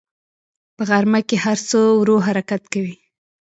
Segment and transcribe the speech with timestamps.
[0.75, 2.95] په غرمه کې هر څه ورو حرکت کوي